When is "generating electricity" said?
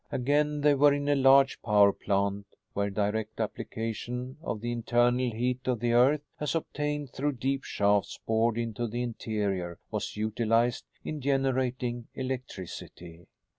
11.21-13.27